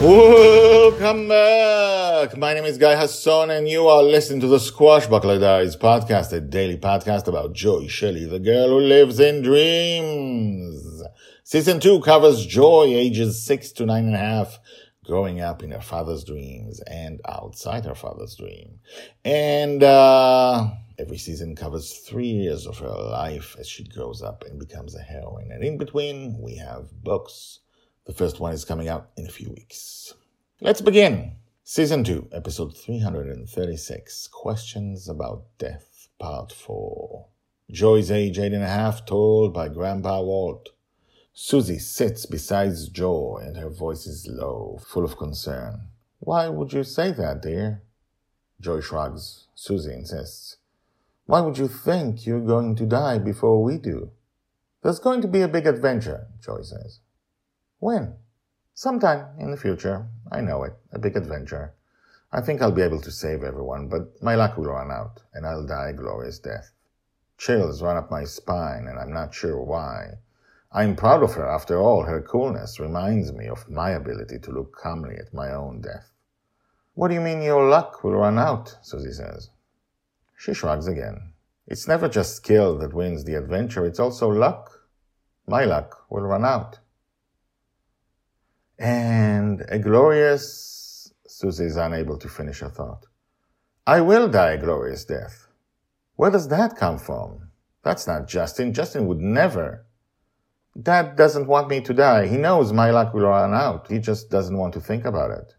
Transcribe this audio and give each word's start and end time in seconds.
Welcome 0.00 1.28
back. 1.28 2.34
My 2.34 2.54
name 2.54 2.64
is 2.64 2.78
Guy 2.78 2.96
Hasson, 2.96 3.50
and 3.50 3.68
you 3.68 3.86
are 3.86 4.02
listening 4.02 4.40
to 4.40 4.46
the 4.46 4.56
Squashbuckler 4.56 5.38
Diaries 5.38 5.76
podcast, 5.76 6.32
a 6.32 6.40
daily 6.40 6.78
podcast 6.78 7.28
about 7.28 7.52
Joy 7.52 7.86
Shelley, 7.86 8.24
the 8.24 8.38
girl 8.38 8.70
who 8.70 8.78
lives 8.78 9.20
in 9.20 9.42
dreams. 9.42 11.02
Season 11.44 11.80
two 11.80 12.00
covers 12.00 12.46
Joy, 12.46 12.84
ages 12.86 13.44
six 13.44 13.72
to 13.72 13.84
nine 13.84 14.06
and 14.06 14.14
a 14.14 14.18
half, 14.18 14.58
growing 15.04 15.42
up 15.42 15.62
in 15.62 15.70
her 15.70 15.82
father's 15.82 16.24
dreams 16.24 16.80
and 16.86 17.20
outside 17.28 17.84
her 17.84 17.94
father's 17.94 18.34
dream. 18.36 18.78
And 19.22 19.82
uh, 19.82 20.66
every 20.98 21.18
season 21.18 21.54
covers 21.54 21.98
three 22.08 22.30
years 22.30 22.66
of 22.66 22.78
her 22.78 22.88
life 22.88 23.54
as 23.60 23.68
she 23.68 23.84
grows 23.84 24.22
up 24.22 24.44
and 24.48 24.58
becomes 24.58 24.96
a 24.96 25.02
heroine. 25.02 25.52
And 25.52 25.62
in 25.62 25.76
between, 25.76 26.40
we 26.40 26.56
have 26.56 26.88
books 27.02 27.58
the 28.06 28.12
first 28.12 28.40
one 28.40 28.52
is 28.52 28.64
coming 28.64 28.88
out 28.88 29.10
in 29.16 29.26
a 29.26 29.30
few 29.30 29.50
weeks. 29.50 30.14
Let's 30.60 30.80
begin. 30.80 31.36
Season 31.64 32.02
2, 32.02 32.30
episode 32.32 32.76
336 32.76 34.28
Questions 34.28 35.08
About 35.08 35.44
Death, 35.58 36.08
Part 36.18 36.52
4. 36.52 37.26
Joy's 37.70 38.10
age 38.10 38.38
eight 38.38 38.52
and 38.52 38.64
a 38.64 38.68
half, 38.68 39.06
told 39.06 39.54
by 39.54 39.68
Grandpa 39.68 40.20
Walt. 40.22 40.70
Susie 41.32 41.78
sits 41.78 42.26
beside 42.26 42.74
Joy 42.92 43.42
and 43.44 43.56
her 43.56 43.70
voice 43.70 44.06
is 44.06 44.26
low, 44.28 44.80
full 44.84 45.04
of 45.04 45.16
concern. 45.16 45.88
Why 46.18 46.48
would 46.48 46.72
you 46.72 46.82
say 46.82 47.12
that, 47.12 47.42
dear? 47.42 47.82
Joy 48.60 48.80
shrugs. 48.80 49.46
Susie 49.54 49.92
insists. 49.92 50.56
Why 51.26 51.40
would 51.40 51.58
you 51.58 51.68
think 51.68 52.26
you're 52.26 52.40
going 52.40 52.74
to 52.76 52.86
die 52.86 53.18
before 53.18 53.62
we 53.62 53.78
do? 53.78 54.10
There's 54.82 54.98
going 54.98 55.22
to 55.22 55.28
be 55.28 55.42
a 55.42 55.48
big 55.48 55.66
adventure, 55.66 56.26
Joy 56.44 56.62
says. 56.62 56.98
When? 57.80 58.14
Sometime 58.74 59.26
in 59.38 59.50
the 59.50 59.56
future. 59.56 60.06
I 60.30 60.42
know 60.42 60.64
it. 60.64 60.74
A 60.92 60.98
big 60.98 61.16
adventure. 61.16 61.72
I 62.30 62.42
think 62.42 62.60
I'll 62.60 62.70
be 62.70 62.82
able 62.82 63.00
to 63.00 63.10
save 63.10 63.42
everyone, 63.42 63.88
but 63.88 64.22
my 64.22 64.34
luck 64.34 64.58
will 64.58 64.66
run 64.66 64.90
out, 64.90 65.22
and 65.32 65.46
I'll 65.46 65.66
die 65.66 65.88
a 65.88 65.94
glorious 65.94 66.38
death. 66.38 66.72
Chills 67.38 67.82
run 67.82 67.96
up 67.96 68.10
my 68.10 68.24
spine, 68.24 68.86
and 68.86 68.98
I'm 68.98 69.14
not 69.14 69.34
sure 69.34 69.62
why. 69.62 70.18
I'm 70.70 70.94
proud 70.94 71.22
of 71.22 71.32
her. 71.34 71.48
After 71.48 71.78
all, 71.78 72.02
her 72.04 72.20
coolness 72.20 72.78
reminds 72.78 73.32
me 73.32 73.48
of 73.48 73.68
my 73.70 73.92
ability 73.92 74.38
to 74.40 74.52
look 74.52 74.76
calmly 74.76 75.16
at 75.16 75.32
my 75.32 75.50
own 75.50 75.80
death. 75.80 76.12
What 76.92 77.08
do 77.08 77.14
you 77.14 77.22
mean 77.22 77.40
your 77.40 77.66
luck 77.66 78.04
will 78.04 78.12
run 78.12 78.38
out? 78.38 78.76
Susie 78.82 79.12
says. 79.12 79.48
She 80.36 80.52
shrugs 80.52 80.86
again. 80.86 81.32
It's 81.66 81.88
never 81.88 82.10
just 82.10 82.36
skill 82.36 82.76
that 82.78 82.92
wins 82.92 83.24
the 83.24 83.36
adventure, 83.36 83.86
it's 83.86 83.98
also 83.98 84.28
luck. 84.28 84.70
My 85.46 85.64
luck 85.64 86.04
will 86.10 86.24
run 86.24 86.44
out. 86.44 86.78
And 88.80 89.62
a 89.68 89.78
glorious, 89.78 91.12
Susie 91.26 91.66
is 91.66 91.76
unable 91.76 92.16
to 92.16 92.28
finish 92.30 92.60
her 92.60 92.70
thought. 92.70 93.04
I 93.86 94.00
will 94.00 94.26
die 94.26 94.52
a 94.52 94.58
glorious 94.58 95.04
death. 95.04 95.48
Where 96.16 96.30
does 96.30 96.48
that 96.48 96.76
come 96.76 96.98
from? 96.98 97.50
That's 97.82 98.06
not 98.06 98.26
Justin. 98.26 98.72
Justin 98.72 99.06
would 99.06 99.20
never. 99.20 99.84
Dad 100.80 101.14
doesn't 101.14 101.46
want 101.46 101.68
me 101.68 101.82
to 101.82 101.92
die. 101.92 102.26
He 102.26 102.38
knows 102.38 102.72
my 102.72 102.90
luck 102.90 103.12
will 103.12 103.26
run 103.26 103.52
out. 103.52 103.90
He 103.90 103.98
just 103.98 104.30
doesn't 104.30 104.56
want 104.56 104.72
to 104.72 104.80
think 104.80 105.04
about 105.04 105.30
it. 105.30 105.52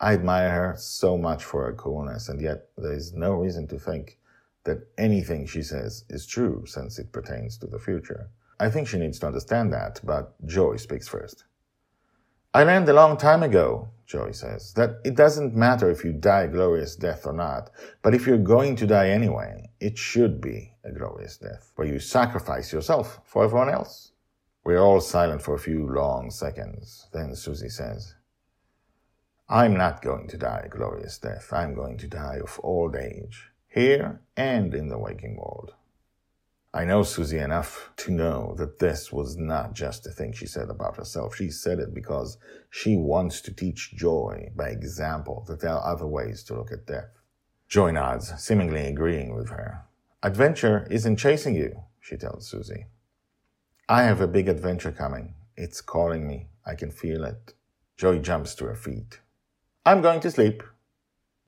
I 0.00 0.14
admire 0.14 0.50
her 0.50 0.74
so 0.78 1.18
much 1.18 1.44
for 1.44 1.66
her 1.66 1.74
coolness, 1.74 2.30
and 2.30 2.40
yet 2.40 2.68
there 2.78 2.94
is 2.94 3.12
no 3.12 3.34
reason 3.34 3.66
to 3.68 3.78
think 3.78 4.18
that 4.64 4.86
anything 4.96 5.46
she 5.46 5.62
says 5.62 6.04
is 6.08 6.24
true 6.24 6.64
since 6.64 6.98
it 6.98 7.12
pertains 7.12 7.58
to 7.58 7.66
the 7.66 7.78
future. 7.78 8.30
I 8.58 8.70
think 8.70 8.88
she 8.88 8.96
needs 8.96 9.18
to 9.18 9.26
understand 9.26 9.74
that, 9.74 10.00
but 10.02 10.34
Joy 10.46 10.76
speaks 10.76 11.06
first. 11.06 11.44
I 12.54 12.64
learned 12.64 12.88
a 12.88 12.94
long 12.94 13.18
time 13.18 13.42
ago, 13.42 13.90
Joy 14.06 14.32
says, 14.32 14.72
that 14.72 15.00
it 15.04 15.14
doesn't 15.14 15.54
matter 15.54 15.90
if 15.90 16.02
you 16.02 16.12
die 16.12 16.44
a 16.44 16.48
glorious 16.48 16.96
death 16.96 17.26
or 17.26 17.34
not, 17.34 17.70
but 18.02 18.14
if 18.14 18.26
you're 18.26 18.38
going 18.38 18.74
to 18.76 18.86
die 18.86 19.10
anyway, 19.10 19.68
it 19.80 19.98
should 19.98 20.40
be 20.40 20.72
a 20.82 20.90
glorious 20.90 21.36
death, 21.36 21.72
where 21.76 21.86
you 21.86 21.98
sacrifice 21.98 22.72
yourself 22.72 23.20
for 23.24 23.44
everyone 23.44 23.68
else. 23.68 24.12
We're 24.64 24.80
all 24.80 25.00
silent 25.00 25.42
for 25.42 25.54
a 25.54 25.58
few 25.58 25.86
long 25.86 26.30
seconds. 26.30 27.08
Then 27.12 27.34
Susie 27.34 27.68
says, 27.68 28.14
I'm 29.48 29.74
not 29.76 30.02
going 30.02 30.28
to 30.28 30.38
die 30.38 30.62
a 30.64 30.68
glorious 30.68 31.18
death. 31.18 31.52
I'm 31.52 31.74
going 31.74 31.98
to 31.98 32.06
die 32.06 32.38
of 32.42 32.60
old 32.62 32.96
age, 32.96 33.50
here 33.68 34.20
and 34.36 34.74
in 34.74 34.88
the 34.88 34.98
waking 34.98 35.36
world. 35.36 35.74
I 36.74 36.84
know 36.84 37.02
Susie 37.02 37.38
enough 37.38 37.90
to 37.96 38.12
know 38.12 38.54
that 38.58 38.78
this 38.78 39.10
was 39.10 39.36
not 39.38 39.72
just 39.72 40.06
a 40.06 40.10
thing 40.10 40.32
she 40.32 40.46
said 40.46 40.68
about 40.68 40.96
herself. 40.96 41.34
She 41.34 41.50
said 41.50 41.78
it 41.78 41.94
because 41.94 42.36
she 42.68 42.96
wants 42.96 43.40
to 43.42 43.54
teach 43.54 43.94
Joy 43.96 44.50
by 44.54 44.68
example 44.68 45.44
that 45.48 45.60
there 45.60 45.72
are 45.72 45.92
other 45.92 46.06
ways 46.06 46.44
to 46.44 46.54
look 46.54 46.70
at 46.70 46.86
death. 46.86 47.08
Joy 47.68 47.92
nods, 47.92 48.32
seemingly 48.38 48.86
agreeing 48.86 49.34
with 49.34 49.48
her. 49.48 49.84
Adventure 50.22 50.86
isn't 50.90 51.16
chasing 51.16 51.54
you, 51.54 51.84
she 52.00 52.16
tells 52.16 52.48
Susie. 52.48 52.86
I 53.88 54.02
have 54.02 54.20
a 54.20 54.28
big 54.28 54.48
adventure 54.48 54.92
coming. 54.92 55.34
It's 55.56 55.80
calling 55.80 56.26
me. 56.26 56.48
I 56.66 56.74
can 56.74 56.90
feel 56.90 57.24
it. 57.24 57.54
Joy 57.96 58.18
jumps 58.18 58.54
to 58.56 58.66
her 58.66 58.76
feet. 58.76 59.20
I'm 59.86 60.02
going 60.02 60.20
to 60.20 60.30
sleep. 60.30 60.62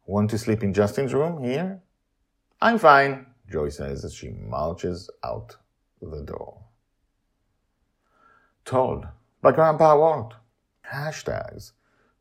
Want 0.06 0.30
to 0.30 0.38
sleep 0.38 0.62
in 0.62 0.72
Justin's 0.72 1.12
room 1.12 1.42
here? 1.44 1.82
I'm 2.60 2.78
fine, 2.78 3.26
Joy 3.50 3.68
says 3.68 4.04
as 4.04 4.14
she 4.14 4.30
marches 4.30 5.10
out 5.24 5.56
the 6.00 6.22
door. 6.22 6.62
Told 8.64 9.06
by 9.42 9.52
Grandpa 9.52 9.96
Walt. 9.96 10.34
Hashtags 10.92 11.72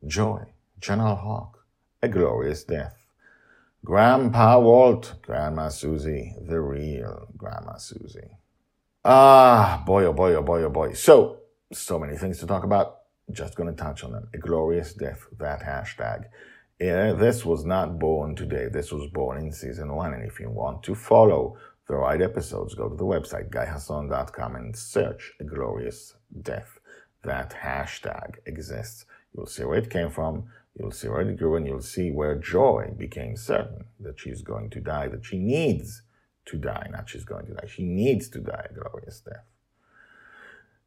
Joy, 0.06 0.44
General 0.80 1.16
Hawk, 1.16 1.64
A 2.02 2.08
Glorious 2.08 2.64
Death. 2.64 2.96
Grandpa 3.84 4.58
Walt, 4.58 5.14
Grandma 5.22 5.68
Susie, 5.68 6.34
the 6.40 6.60
real 6.60 7.28
Grandma 7.36 7.76
Susie. 7.76 8.36
Ah, 9.04 9.82
boy, 9.86 10.04
oh 10.04 10.12
boy, 10.12 10.34
oh 10.34 10.42
boy, 10.42 10.62
oh 10.62 10.70
boy. 10.70 10.92
So, 10.92 11.38
so 11.72 11.98
many 11.98 12.16
things 12.16 12.38
to 12.40 12.46
talk 12.46 12.64
about. 12.64 12.98
Just 13.30 13.54
gonna 13.54 13.72
touch 13.72 14.04
on 14.04 14.12
them. 14.12 14.28
A 14.34 14.38
glorious 14.38 14.92
death, 14.92 15.26
that 15.38 15.62
hashtag. 15.62 16.24
Yeah, 16.80 17.12
this 17.12 17.44
was 17.44 17.66
not 17.66 17.98
born 17.98 18.34
today. 18.34 18.68
This 18.72 18.90
was 18.90 19.06
born 19.08 19.36
in 19.36 19.52
season 19.52 19.94
one. 19.94 20.14
And 20.14 20.24
if 20.24 20.40
you 20.40 20.48
want 20.48 20.82
to 20.84 20.94
follow 20.94 21.58
the 21.86 21.96
right 21.96 22.22
episodes, 22.22 22.74
go 22.74 22.88
to 22.88 22.96
the 22.96 23.04
website, 23.04 23.50
guyhasson.com 23.50 24.56
and 24.56 24.74
search 24.74 25.34
a 25.38 25.44
glorious 25.44 26.14
death. 26.40 26.78
That 27.22 27.54
hashtag 27.62 28.36
exists. 28.46 29.04
You'll 29.34 29.44
see 29.44 29.64
where 29.64 29.76
it 29.76 29.90
came 29.90 30.08
from. 30.08 30.44
You'll 30.74 30.92
see 30.92 31.08
where 31.08 31.20
it 31.20 31.36
grew 31.36 31.56
and 31.56 31.66
you'll 31.66 31.82
see 31.82 32.10
where 32.12 32.34
joy 32.36 32.94
became 32.96 33.36
certain 33.36 33.84
that 33.98 34.18
she's 34.18 34.40
going 34.40 34.70
to 34.70 34.80
die, 34.80 35.08
that 35.08 35.26
she 35.26 35.38
needs 35.38 36.00
to 36.46 36.56
die, 36.56 36.88
not 36.90 37.10
she's 37.10 37.24
going 37.24 37.44
to 37.46 37.52
die. 37.52 37.66
She 37.66 37.82
needs 37.82 38.30
to 38.30 38.40
die 38.40 38.68
a 38.70 38.72
glorious 38.72 39.20
death. 39.20 39.44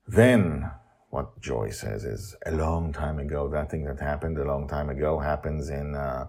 Then 0.08 0.72
what 1.14 1.40
Joy 1.40 1.70
says 1.70 2.06
is 2.06 2.36
a 2.44 2.52
long 2.52 2.92
time 2.92 3.20
ago. 3.20 3.48
That 3.48 3.70
thing 3.70 3.84
that 3.84 4.00
happened 4.00 4.40
a 4.40 4.44
long 4.44 4.68
time 4.68 4.90
ago 4.90 5.20
happens 5.20 5.70
in 5.70 5.94
uh, 5.94 6.26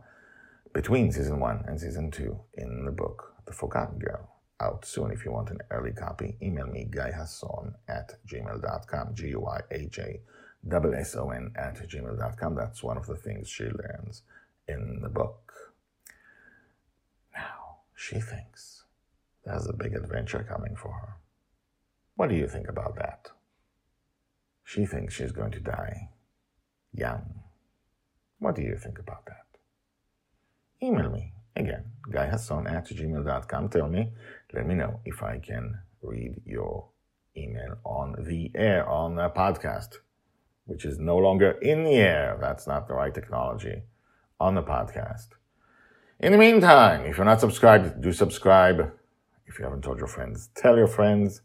between 0.75 1.11
season 1.11 1.41
one 1.41 1.65
and 1.67 1.81
season 1.81 2.11
two 2.11 2.39
in 2.53 2.85
the 2.85 2.93
book 2.93 3.33
The 3.47 3.55
Forgotten 3.55 3.99
Girl. 3.99 4.29
Out 4.61 4.85
soon. 4.85 5.11
If 5.11 5.25
you 5.25 5.33
want 5.33 5.49
an 5.49 5.61
early 5.71 5.93
copy, 5.93 6.37
email 6.43 6.67
me 6.67 6.87
guyhasson 6.91 7.73
at 7.89 8.13
gmail.com. 8.29 9.15
G 9.15 9.29
U 9.29 9.47
I 9.47 9.61
A 9.73 9.89
S 10.95 11.17
O 11.17 11.31
N 11.31 11.53
at 11.57 11.77
gmail.com. 11.89 12.55
That's 12.55 12.83
one 12.83 12.99
of 12.99 13.07
the 13.07 13.17
things 13.17 13.49
she 13.49 13.65
learns 13.65 14.21
in 14.69 15.01
the 15.03 15.09
book. 15.09 15.51
Now, 17.35 17.79
she 17.97 18.21
thinks 18.21 18.85
there's 19.47 19.67
a 19.67 19.73
big 19.73 19.95
adventure 19.95 20.47
coming 20.47 20.77
for 20.77 20.93
her. 20.93 21.15
What 22.17 22.29
do 22.29 22.37
you 22.37 22.47
think 22.47 22.69
about 22.69 22.97
that? 22.97 23.31
She 24.65 24.87
thinks 24.87 25.15
she's 25.15 25.33
going 25.33 25.53
to 25.53 25.61
die 25.61 26.09
young. 26.93 27.41
What 28.39 28.57
do 28.57 28.63
you 28.63 28.77
think 28.77 28.99
about 28.99 29.27
that? 29.27 29.47
Email 30.83 31.11
me 31.11 31.35
Again, 31.57 31.85
guyhasson 32.11 32.69
at 32.69 32.89
gmail.com. 32.89 33.69
Tell 33.69 33.89
me, 33.89 34.11
let 34.53 34.67
me 34.67 34.75
know 34.75 34.99
if 35.05 35.23
I 35.23 35.39
can 35.39 35.79
read 36.03 36.41
your 36.45 36.89
email 37.37 37.77
on 37.85 38.17
the 38.27 38.51
air, 38.57 38.89
on 38.89 39.19
a 39.21 39.31
podcast, 39.31 39.99
which 40.67 40.85
is 40.85 40.99
no 40.99 41.17
longer 41.17 41.53
in 41.63 41.85
the 41.85 41.95
air. 41.95 42.37
That's 42.41 42.67
not 42.67 42.89
the 42.89 42.95
right 42.95 43.15
technology. 43.15 43.83
On 44.41 44.57
the 44.57 44.65
podcast. 44.65 45.29
In 46.19 46.33
the 46.33 46.39
meantime, 46.39 47.05
if 47.07 47.19
you're 47.19 47.25
not 47.25 47.41
subscribed, 47.41 48.01
do 48.01 48.13
subscribe. 48.13 48.93
If 49.47 49.59
you 49.59 49.65
haven't 49.65 49.83
told 49.83 49.99
your 49.99 50.09
friends, 50.09 50.49
tell 50.57 50.77
your 50.77 50.89
friends. 50.89 51.43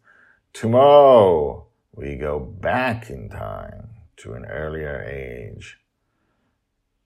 Tomorrow, 0.53 1.67
we 1.93 2.15
go 2.15 2.39
back 2.39 3.09
in 3.09 3.29
time 3.29 3.89
to 4.17 4.33
an 4.33 4.45
earlier 4.45 5.03
age 5.03 5.77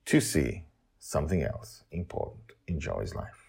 to 0.06 0.20
see 0.20 0.64
something 0.98 1.42
else 1.42 1.84
important 1.90 2.52
in 2.66 2.80
Joy's 2.80 3.14
life. 3.14 3.44